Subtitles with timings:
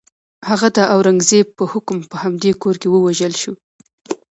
[0.49, 3.53] هغه د اورنګزېب په حکم په همدې کور کې ووژل شو.